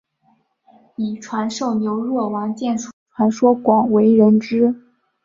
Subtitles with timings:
[0.95, 4.73] 以传授牛若丸剑术的传说广为人知。